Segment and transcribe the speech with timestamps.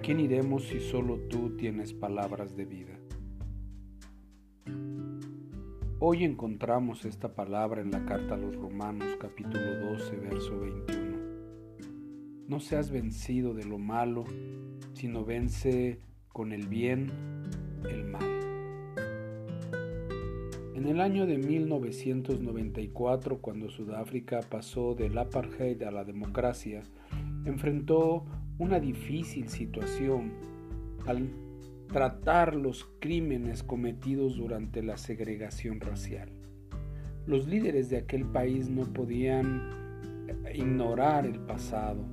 [0.00, 2.96] quién iremos si solo tú tienes palabras de vida?
[5.98, 11.16] Hoy encontramos esta palabra en la carta a los Romanos capítulo 12, verso 21.
[12.46, 14.22] No seas vencido de lo malo,
[14.92, 17.10] sino vence con el bien
[17.90, 18.22] el mal.
[20.76, 26.84] En el año de 1994, cuando Sudáfrica pasó del apartheid a la democracia,
[27.44, 28.24] enfrentó
[28.58, 30.32] una difícil situación
[31.06, 31.28] al
[31.88, 36.30] tratar los crímenes cometidos durante la segregación racial.
[37.26, 39.82] Los líderes de aquel país no podían
[40.54, 42.04] ignorar el pasado,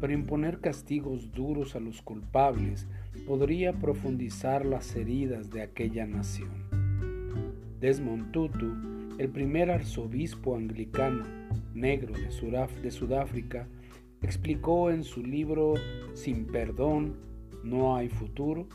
[0.00, 2.86] pero imponer castigos duros a los culpables
[3.26, 6.50] podría profundizar las heridas de aquella nación.
[7.80, 8.72] Desmond Tutu,
[9.18, 11.24] el primer arzobispo anglicano
[11.74, 12.30] negro de,
[12.90, 13.66] Sudáfrica,
[14.22, 15.74] explicó en su libro
[16.14, 17.16] Sin perdón
[17.64, 18.66] no hay futuro,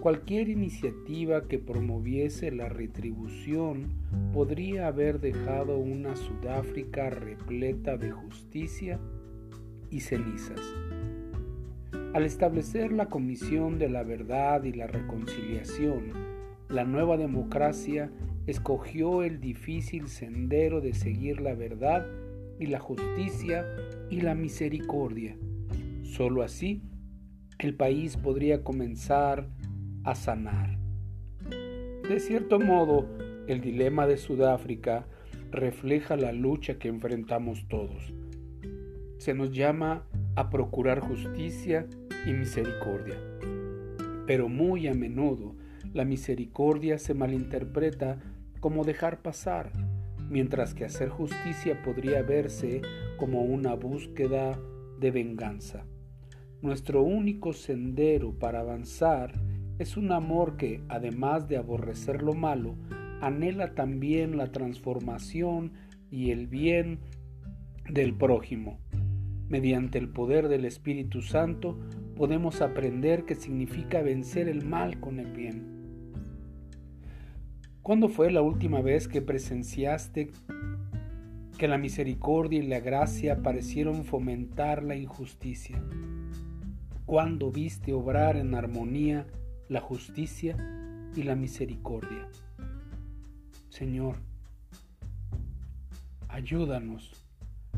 [0.00, 3.92] cualquier iniciativa que promoviese la retribución
[4.32, 8.98] podría haber dejado una Sudáfrica repleta de justicia
[9.90, 10.60] y cenizas.
[12.14, 16.12] Al establecer la Comisión de la Verdad y la Reconciliación,
[16.68, 18.10] la nueva democracia
[18.46, 22.06] escogió el difícil sendero de seguir la verdad
[22.58, 23.64] y la justicia
[24.12, 25.38] y la misericordia.
[26.02, 26.82] Solo así
[27.58, 29.48] el país podría comenzar
[30.04, 30.76] a sanar.
[31.48, 33.08] De cierto modo,
[33.46, 35.06] el dilema de Sudáfrica
[35.50, 38.12] refleja la lucha que enfrentamos todos.
[39.16, 40.04] Se nos llama
[40.36, 41.86] a procurar justicia
[42.26, 43.16] y misericordia.
[44.26, 45.54] Pero muy a menudo
[45.94, 48.18] la misericordia se malinterpreta
[48.60, 49.72] como dejar pasar,
[50.28, 52.82] mientras que hacer justicia podría verse
[53.22, 54.58] como una búsqueda
[54.98, 55.86] de venganza.
[56.60, 59.40] Nuestro único sendero para avanzar
[59.78, 62.74] es un amor que, además de aborrecer lo malo,
[63.20, 65.70] anhela también la transformación
[66.10, 66.98] y el bien
[67.88, 68.80] del prójimo.
[69.48, 71.78] Mediante el poder del Espíritu Santo
[72.16, 75.62] podemos aprender qué significa vencer el mal con el bien.
[77.82, 80.32] ¿Cuándo fue la última vez que presenciaste
[81.62, 85.80] que la misericordia y la gracia parecieron fomentar la injusticia?
[87.06, 89.28] ¿Cuándo viste obrar en armonía
[89.68, 90.56] la justicia
[91.14, 92.26] y la misericordia?
[93.68, 94.16] Señor,
[96.26, 97.12] ayúdanos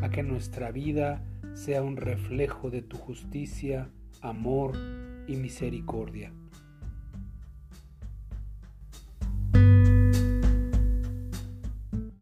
[0.00, 1.20] a que nuestra vida
[1.54, 4.76] sea un reflejo de tu justicia, amor
[5.26, 6.32] y misericordia.